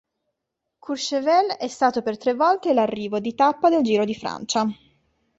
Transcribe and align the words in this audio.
Courchevel 0.79 1.49
è 1.59 1.67
stato 1.67 2.01
per 2.01 2.17
tre 2.17 2.33
volte 2.33 2.73
l'arrivo 2.73 3.19
di 3.19 3.35
tappa 3.35 3.69
del 3.69 3.83
Giro 3.83 4.03
di 4.03 4.15
Francia. 4.15 4.65